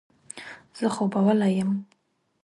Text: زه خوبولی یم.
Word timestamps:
زه 0.77 0.85
خوبولی 0.95 1.51
یم. 1.59 1.71